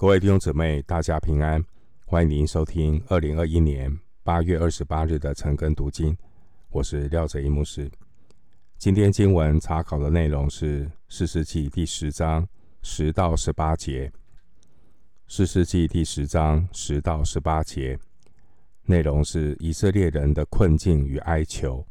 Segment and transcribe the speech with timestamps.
[0.00, 1.60] 各位弟兄姊妹，大家平安！
[2.06, 6.16] 欢迎您收听二零二一年八月二十八日的晨更读经。
[6.70, 7.90] 我是廖哲一牧师。
[8.76, 12.46] 今天经文查考的内容是士师记第十章
[12.80, 14.12] 十到十八节。
[15.26, 17.98] 士师记第十章十到十八节
[18.84, 21.84] 内容是以色列人的困境与哀求。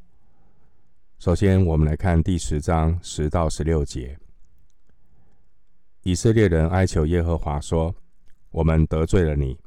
[1.20, 4.18] 首先，我们来看第十章十到十六节。
[6.08, 7.94] 以色列人哀求耶和华说
[8.52, 9.60] ：“我们得罪了你，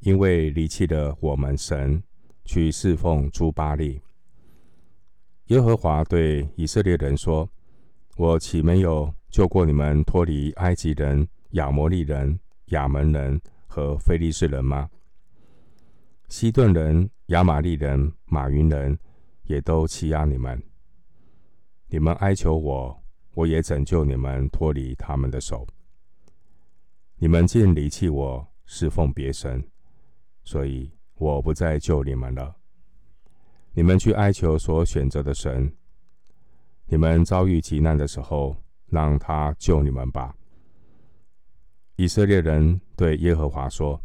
[0.00, 2.02] 因为离弃了我们神，
[2.44, 4.02] 去侍奉朱巴力。”
[5.46, 7.48] 耶和华对以色列人说
[8.18, 12.36] ：“我岂没有救过你们脱离埃及人、亚摩利人、
[12.70, 14.90] 亚扪人和非利士人吗？
[16.28, 18.98] 西顿人、亚玛力人、玛云人
[19.44, 20.60] 也都欺压你们。
[21.86, 23.00] 你们哀求我。”
[23.34, 25.64] 我也拯救你们脱离他们的手。
[27.20, 29.60] 你们竟离弃我，侍奉别神，
[30.44, 32.54] 所以我不再救你们了。
[33.72, 35.72] 你们去哀求所选择的神。
[36.86, 40.32] 你们遭遇急难的时候，让他救你们吧。
[41.96, 44.00] 以色列人对耶和华说：“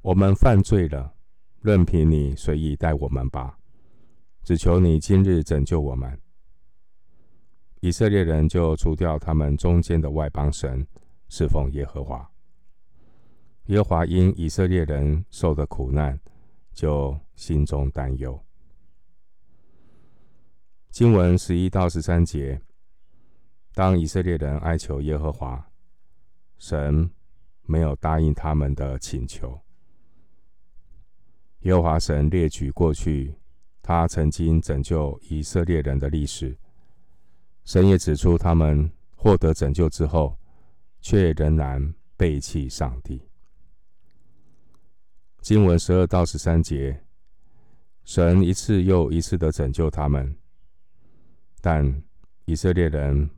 [0.00, 1.14] 我们犯罪了，
[1.60, 3.58] 任凭你随意待我们吧，
[4.42, 6.18] 只求你今日拯救我们。”
[7.80, 10.86] 以色列人就除掉他们中间的外邦神，
[11.30, 12.30] 侍奉耶和华。
[13.66, 16.20] 耶和华因以色列人受的苦难，
[16.74, 18.38] 就心中担忧。
[20.90, 22.60] 经文十一到十三节，
[23.74, 25.70] 当以色列人哀求耶和华，
[26.58, 27.08] 神
[27.62, 29.60] 没有答应他们的请求。
[31.60, 33.36] 耶和华神列举过去
[33.82, 36.58] 他曾经拯救以色列人的历史。
[37.64, 40.36] 神也指出，他们获得拯救之后，
[41.00, 43.22] 却仍然背弃上帝。
[45.40, 47.04] 经文十二到十三节，
[48.04, 50.36] 神一次又一次的拯救他们，
[51.60, 52.02] 但
[52.44, 53.30] 以色列人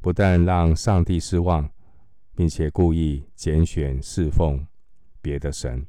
[0.00, 1.68] 不但让上帝失望，
[2.34, 4.66] 并且故意拣选侍奉
[5.20, 5.86] 别的神。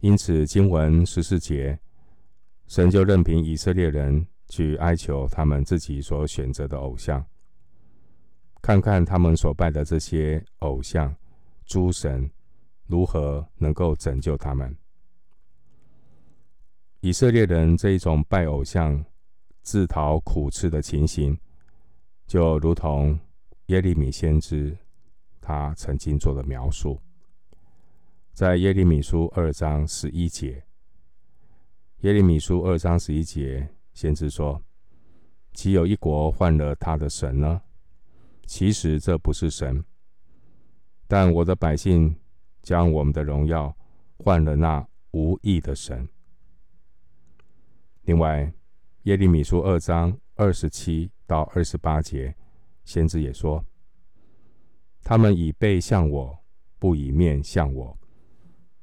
[0.00, 1.78] 因此，经文十四节，
[2.66, 4.26] 神就任凭以色列人。
[4.48, 7.24] 去哀求他们自己所选择的偶像，
[8.62, 11.14] 看看他们所拜的这些偶像
[11.66, 12.30] 诸神
[12.86, 14.74] 如何能够拯救他们。
[17.00, 19.04] 以色列人这一种拜偶像
[19.62, 21.36] 自讨苦吃的情形，
[22.28, 23.18] 就如同
[23.66, 24.76] 耶利米先知
[25.40, 27.00] 他曾经做的描述，
[28.32, 30.64] 在耶利米书二章十一节，
[32.02, 33.68] 耶利米书二章十一节。
[33.92, 34.62] 先知说
[35.52, 37.60] ：“岂有一国换了他的神呢？
[38.46, 39.84] 其实这不是神，
[41.06, 42.16] 但我的百姓
[42.62, 43.76] 将我们的荣耀
[44.18, 46.08] 换了那无义的神。”
[48.04, 48.52] 另外，
[49.04, 52.34] 耶利米书二章二十七到二十八节，
[52.84, 53.64] 先知也说
[55.02, 56.38] ：“他们以背向我，
[56.78, 57.96] 不以面向我；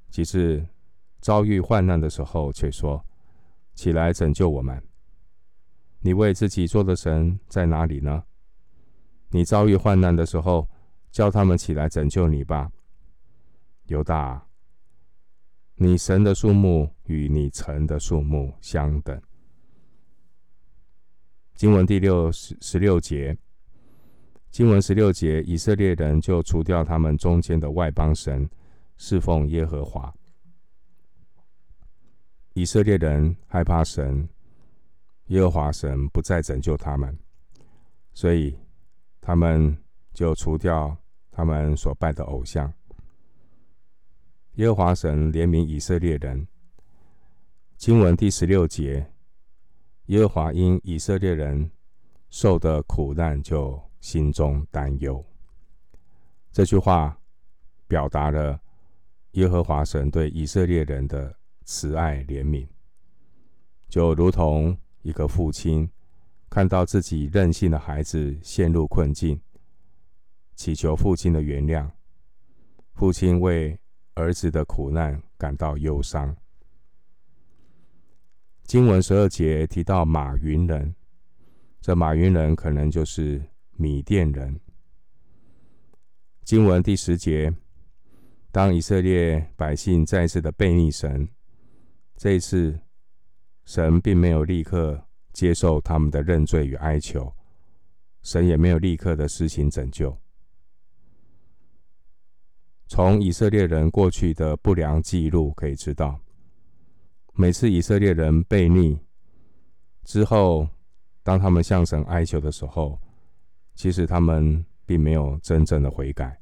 [0.10, 0.66] 其次
[1.20, 3.06] 遭遇患难的时候，却说：
[3.76, 4.82] 起来拯救我们。”
[6.02, 8.24] 你为自己做的神在哪里呢？
[9.30, 10.68] 你遭遇患难的时候，
[11.12, 12.72] 叫他们起来拯救你吧。
[13.86, 14.48] 犹大，
[15.76, 19.22] 你神的数目与你城的数目相等。
[21.56, 23.38] 经文第六十十六节，
[24.50, 28.50] 经文十六节，以色列人就除掉他们中间的外邦神，
[28.98, 30.14] 侍奉耶和华。
[32.54, 34.28] 以色列人害怕神。
[35.28, 37.16] 耶和华神不再拯救他们，
[38.14, 38.58] 所以
[39.22, 39.78] 他们
[40.14, 40.96] 就除掉
[41.32, 42.74] 他们所拜的偶像。
[44.56, 46.48] 耶和华神怜悯以色列人。
[47.78, 49.12] 经文第十六节，
[50.08, 51.72] 耶和华因以色列人
[52.30, 55.24] 受的苦难，就心中担忧。
[56.52, 57.18] 这句话
[57.88, 58.60] 表达了
[59.32, 61.34] 耶和华神对以色列人的
[61.64, 62.68] 慈爱怜悯，
[63.88, 64.78] 就如同。
[65.02, 65.90] 一个父亲
[66.50, 69.40] 看到自己任性的孩子陷入困境，
[70.56, 71.90] 祈求父亲的原谅。
[72.94, 73.80] 父亲为
[74.16, 76.36] 儿子的苦难感到忧伤。
[78.64, 80.96] 经文十二节提到马云人，
[81.80, 83.42] 这马云人可能就是
[83.78, 84.60] 米甸人。
[86.44, 87.54] 经文第十节，
[88.52, 91.30] 当以色列百姓再次的背逆神，
[92.18, 92.80] 这一次。
[93.66, 97.34] 神并没有立刻接受他们的认罪与哀求，
[98.22, 100.18] 神也没有立刻的施行拯救。
[102.88, 106.20] 从以色列人过去的不良记录可以知道，
[107.34, 109.00] 每次以色列人被逆
[110.04, 110.68] 之后，
[111.22, 113.00] 当他们向神哀求的时候，
[113.76, 116.36] 其实他们并没有真正的悔改，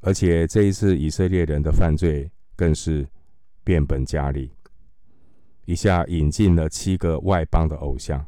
[0.00, 3.08] 而且这一次以色列人的犯罪更是
[3.62, 4.50] 变本加厉，
[5.64, 8.24] 一下引进了七个外邦的偶像。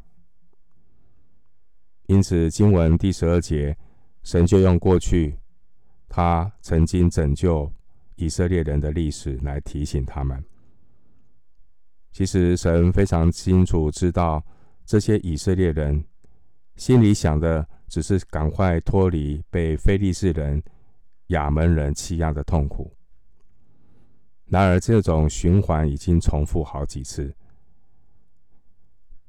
[2.06, 3.76] 因此，经文第十二节，
[4.22, 5.36] 神就用过去
[6.08, 7.70] 他曾经拯救
[8.14, 10.42] 以色列人的历史来提醒他们。
[12.12, 14.42] 其实，神非常清楚知道
[14.84, 16.02] 这些以色列人
[16.76, 20.62] 心里想的只是赶快脱离被非利士人、
[21.28, 22.96] 亚门人欺压的痛苦。
[24.48, 27.34] 然而，这种循环已经重复好几次。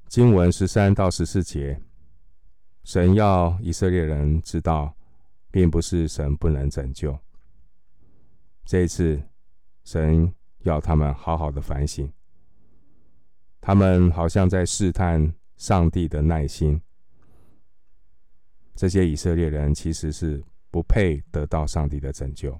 [0.07, 1.81] 经文十三到十四节。
[2.83, 4.95] 神要以色列人知道，
[5.51, 7.19] 并不是神不能拯救。
[8.63, 9.21] 这一次，
[9.83, 12.09] 神要他们好好的反省。
[13.59, 16.81] 他们好像在试探上帝的耐心。
[18.73, 20.41] 这些以色列人其实是
[20.71, 22.57] 不配得到上帝的拯救。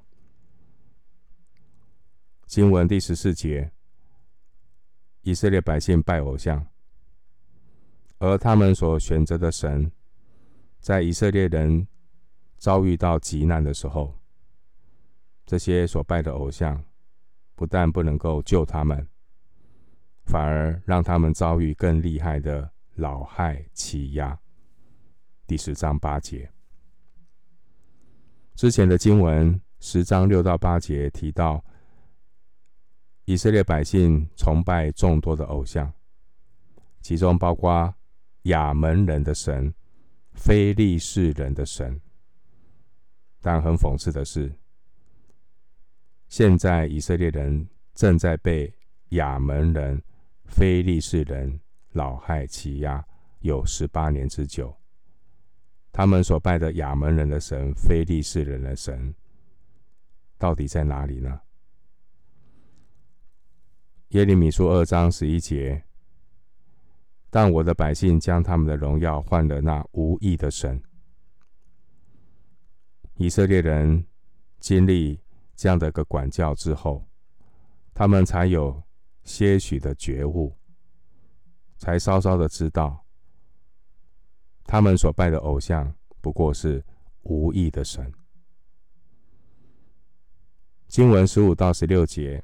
[2.48, 3.70] 经文第十四节，
[5.22, 6.66] 以色列百姓拜偶像，
[8.20, 9.92] 而他们所选择的神。
[10.80, 11.86] 在以色列人
[12.58, 14.18] 遭遇到急难的时候，
[15.46, 16.82] 这些所拜的偶像
[17.54, 19.06] 不但不能够救他们，
[20.24, 24.40] 反而让他们遭遇更厉害的恼害欺压。
[25.46, 26.50] 第十章八节，
[28.56, 31.62] 之前的经文十章六到八节提到，
[33.28, 35.92] 以色列百姓崇拜众多的偶像，
[37.02, 37.94] 其中包括
[38.44, 39.74] 亚门人的神。
[40.34, 42.00] 非利士人的神，
[43.42, 44.54] 但很讽刺的是，
[46.28, 48.72] 现在以色列人正在被
[49.10, 50.00] 亚门人、
[50.46, 51.60] 非利士人
[51.94, 53.04] 老害欺压
[53.40, 54.72] 有十八年之久。
[55.92, 59.12] 他们所拜的亚门人的神、非利士人的神，
[60.38, 61.42] 到底在哪里呢？
[64.10, 65.84] 耶利米书二章十一节。
[67.30, 70.82] 但我的百姓将他们的荣耀换了那无义的神。
[73.16, 74.06] 以色列人
[74.60, 75.20] 经历
[75.56, 77.06] 这样的个管教之后，
[77.94, 78.82] 他们才有
[79.24, 80.56] 些许的觉悟，
[81.78, 83.06] 才稍稍的知道，
[84.64, 86.84] 他们所拜的偶像不过是
[87.24, 88.10] 无义的神。
[90.88, 92.42] 经文十五到十六节，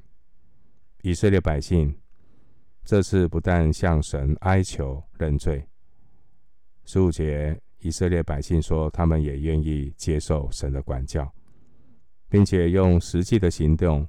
[1.04, 1.94] 以色列百姓。
[2.82, 5.62] 这次不但向神哀求认罪，
[6.86, 11.30] 十五节以色列百姓说，他们也愿意接受神的管教，
[12.30, 14.08] 并且用实际的行动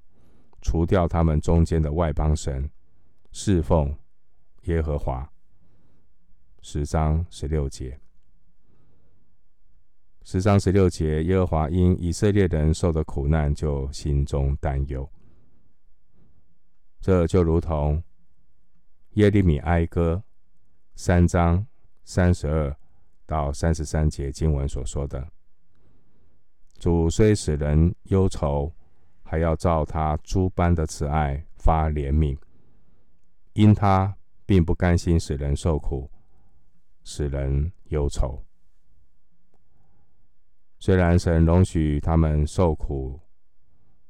[0.62, 2.69] 除掉他们中间的外邦神，
[3.33, 3.94] 侍奉
[4.63, 5.30] 耶和华。
[6.62, 8.00] 十章十六节，
[10.24, 15.09] 十章十六节，耶和华因以色列人受的苦难，就心中担忧。
[17.06, 18.02] 这就如同。
[19.12, 20.24] 耶利米哀歌
[20.96, 21.68] 三章
[22.04, 22.75] 三十二
[23.28, 25.31] 到三十三节经文所说的
[26.80, 28.74] ：“主虽使人忧愁，
[29.21, 32.35] 还要照他诸般的慈爱发怜悯，
[33.54, 36.09] 因他并不甘心使人受苦，
[37.04, 38.44] 使人忧愁。
[40.80, 43.21] 虽然神容许他们受苦、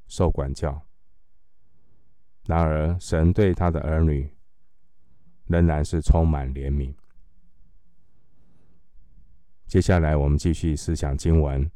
[0.08, 0.82] 受管教，
[2.46, 4.30] 然而神对他的儿女。”
[5.48, 6.92] 仍然是充满怜悯。
[9.68, 11.64] 接下来，我们继续思想经文，《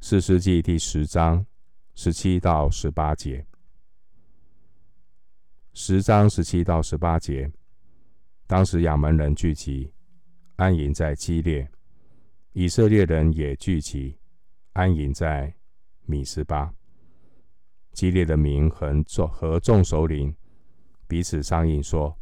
[0.00, 1.44] 四世纪》第十章
[1.94, 3.46] 十七到十八节。
[5.74, 7.52] 十章十七到十八节，
[8.46, 9.92] 当时亚门人聚集，
[10.56, 11.66] 安营在基列；
[12.54, 14.18] 以色列人也聚集，
[14.72, 15.54] 安营在
[16.06, 16.77] 米斯巴。
[17.98, 20.32] 激烈的民和众和众首领
[21.08, 22.16] 彼此商议说。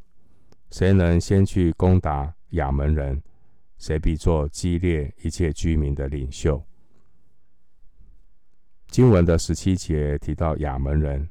[0.70, 3.22] 谁能先去攻打亚门人，
[3.76, 6.64] 谁必做激烈一切居民的领袖。
[8.88, 11.28] 经文的十七节提到亚门人，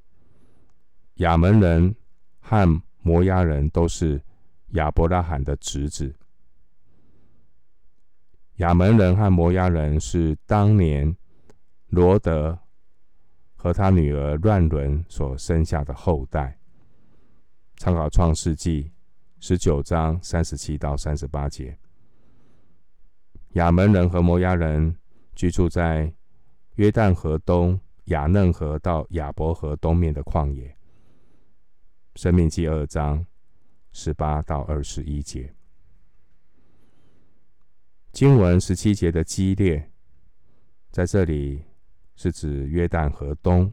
[1.15, 1.95] 亚门人
[2.39, 4.21] 和摩押人都是
[4.73, 6.15] 亚伯拉罕的侄子。
[8.57, 11.17] 亚门人和摩押人是当年
[11.87, 12.59] 罗得
[13.65, 16.55] 和他女儿乱伦所生下的后代。
[17.77, 18.91] 参考创世纪。
[19.39, 21.77] 十九章三十七到三十八节，
[23.53, 24.95] 亚门人和摩押人
[25.35, 26.11] 居住在
[26.75, 30.75] 约旦河东雅嫩河到雅博河东面的旷野。
[32.15, 33.25] 生命记二章
[33.91, 35.53] 十八到二十一节，
[38.11, 39.91] 经文十七节的激烈，
[40.91, 41.63] 在这里
[42.15, 43.71] 是指约旦河东，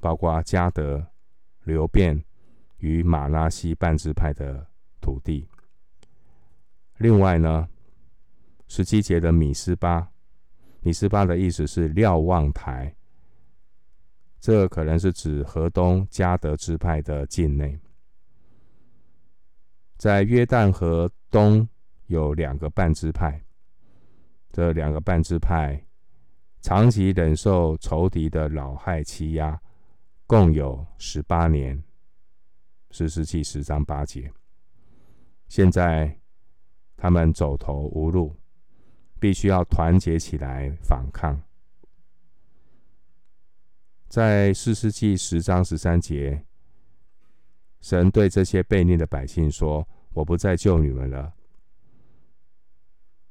[0.00, 1.04] 包括加德、
[1.64, 2.22] 流便
[2.78, 4.66] 与马拉西半支派的
[5.00, 5.48] 土地。
[6.98, 7.68] 另外呢，
[8.68, 10.10] 十七节的米斯巴，
[10.80, 12.94] 米斯巴的意思是瞭望台。
[14.38, 17.78] 这可能是指河东加德支派的境内，
[19.98, 21.68] 在约旦河东
[22.06, 23.38] 有两个半支派，
[24.50, 25.84] 这两个半支派
[26.60, 29.60] 长期忍受仇敌的老害欺压，
[30.26, 31.82] 共有十八年。
[32.90, 34.30] 士师记十章八节。
[35.48, 36.18] 现在
[36.96, 38.36] 他们走投无路，
[39.18, 41.40] 必须要团结起来反抗。
[44.08, 46.44] 在四世纪十章十三节，
[47.80, 51.32] 神对这些悖逆的百姓说：“我不再救你们了。”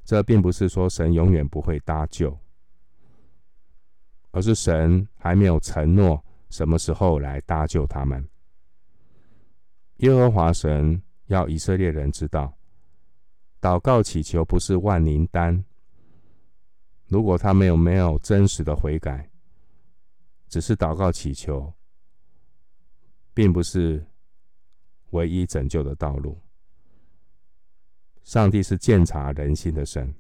[0.04, 2.40] 这并不是说神永远不会搭救，
[4.32, 8.28] 而是神还没有承诺什么时候来搭救他们。
[9.98, 12.58] 耶和华神要以色列人知道，
[13.60, 15.64] 祷告祈求不是万灵丹。
[17.08, 19.30] 如果他们有没有真实的悔改，
[20.48, 21.74] 只是祷告祈求，
[23.34, 24.06] 并不是
[25.10, 26.40] 唯一拯救的道路。
[28.24, 30.14] 上帝是鉴察人心的神，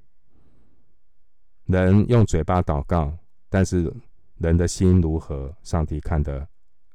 [1.65, 3.15] 人用嘴巴祷告，
[3.49, 3.91] 但是
[4.37, 6.47] 人的心如何，上帝看得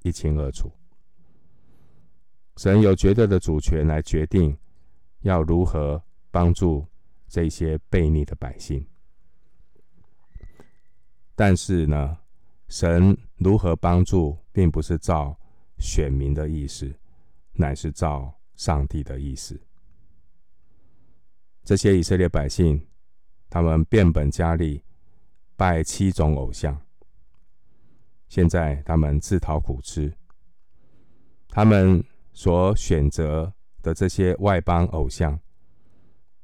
[0.02, 0.72] 一清二楚。
[2.56, 4.56] 神有绝对的主权来决定
[5.22, 6.86] 要如何帮助
[7.28, 8.86] 这些悖逆的百姓，
[11.34, 12.16] 但是呢，
[12.68, 15.36] 神如何帮助，并不是照
[15.78, 16.94] 选民的意思，
[17.54, 19.60] 乃是照上帝的意思。
[21.64, 22.86] 这些以色列百姓，
[23.50, 24.80] 他们变本加厉，
[25.56, 26.80] 拜七种偶像。
[28.28, 30.12] 现在他们自讨苦吃，
[31.48, 35.38] 他们所选择的这些外邦偶像，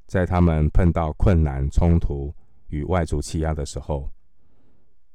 [0.05, 2.33] 在他们碰到困难、冲突
[2.67, 4.09] 与外族欺压的时候，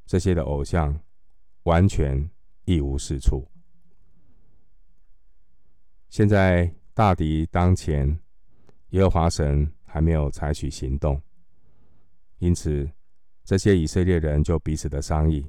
[0.04, 1.00] 这些的偶像
[1.62, 2.28] 完全
[2.64, 3.48] 一无是处。
[6.08, 8.18] 现在大敌当前，
[8.90, 11.20] 耶和华神还没有采取行动，
[12.38, 12.90] 因此
[13.46, 15.46] 这些以色列人就彼此的商议，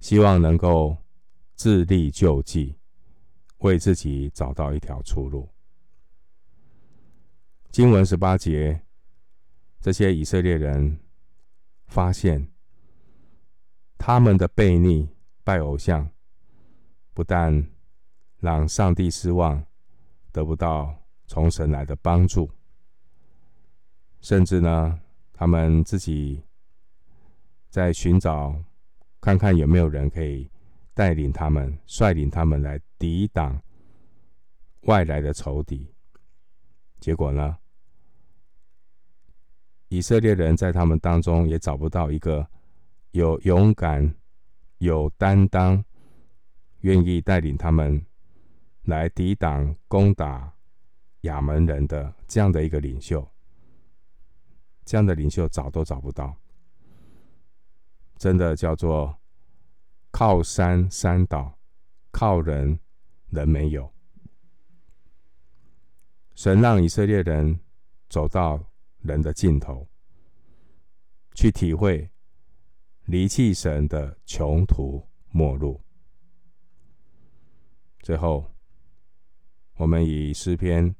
[0.00, 0.96] 希望能够
[1.54, 2.74] 自力救济，
[3.58, 5.48] 为自己找到一条出路。
[7.70, 8.80] 经文十八节，
[9.78, 10.98] 这些以色列人
[11.86, 12.48] 发现。
[14.04, 15.08] 他们的悖逆、
[15.44, 16.10] 拜偶像，
[17.14, 17.70] 不但
[18.40, 19.64] 让上帝失望，
[20.32, 20.92] 得不到
[21.28, 22.50] 从神来的帮助，
[24.20, 24.98] 甚至呢，
[25.32, 26.42] 他们自己
[27.72, 28.54] 在寻找，
[29.18, 30.46] 看看有没有人可以
[30.92, 33.58] 带领他们、率领他们来抵挡
[34.82, 35.90] 外来的仇敌。
[37.00, 37.56] 结果呢，
[39.88, 42.46] 以色列人在他们当中也找不到一个。
[43.12, 44.14] 有勇敢、
[44.78, 45.82] 有担当，
[46.80, 48.04] 愿意带领他们
[48.84, 50.50] 来抵挡、攻打
[51.22, 53.26] 亚门人的这样的一个领袖，
[54.84, 56.34] 这样的领袖找都找不到，
[58.22, 59.18] 真的叫做
[60.12, 61.58] 靠山山倒，
[62.12, 62.78] 靠人
[63.30, 63.92] 人没有。
[66.36, 67.58] 神让以色列人
[68.08, 68.64] 走到
[69.00, 69.88] 人的尽头，
[71.34, 72.08] 去体会。
[73.06, 75.80] 离弃神的穷途末路。
[78.02, 78.48] 最后，
[79.74, 80.94] 我们以诗篇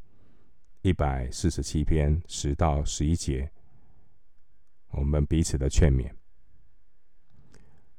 [0.80, 3.48] 一百四十七篇十到十一节，
[4.90, 6.12] 我们彼此的劝勉。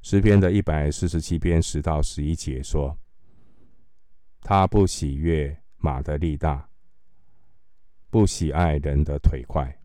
[0.03, 2.95] 诗篇的一百四十七篇十到十一节说
[4.41, 6.69] ：“他不喜悦马的力大，
[8.12, 9.75] 不喜爱人的腿快。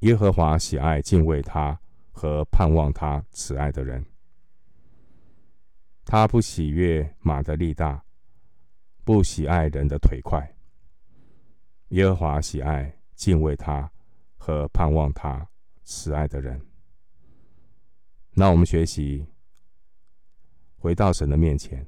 [0.00, 1.80] 耶和华喜爱敬畏他。”
[2.16, 4.06] 和盼望他慈爱的人，
[6.04, 8.00] 他不喜悦马的力大，
[9.02, 10.40] 不喜爱人的腿快。
[11.88, 13.90] 耶和华喜爱敬畏他
[14.36, 15.44] 和盼望他
[15.82, 16.64] 慈爱的人。
[18.36, 19.24] 那我们学习
[20.76, 21.86] 回到神的面前，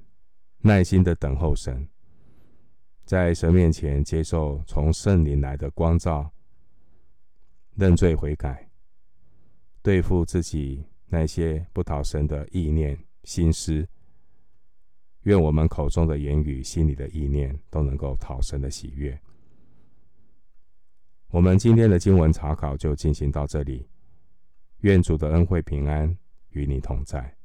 [0.59, 1.89] 耐心的等候神，
[3.05, 6.31] 在神面前接受从圣灵来的光照，
[7.75, 8.71] 认罪悔改。
[9.83, 13.87] 对付自己那些不讨神的意念、心思。
[15.23, 19.21] 愿我们口中的言语、心里的意念都能够讨神的喜悦。
[21.29, 23.89] 我们今天的经文查考就进行到这里。
[24.83, 26.17] 愿主的恩惠平安
[26.57, 27.36] 与你同在。